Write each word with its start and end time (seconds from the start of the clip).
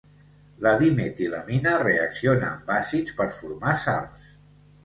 La 0.67 0.71
dimetilamina 0.79 1.75
reacciona 1.83 2.49
amb 2.57 2.75
àcids 2.79 3.17
per 3.21 3.29
formar 3.39 3.75
sals. 3.87 4.35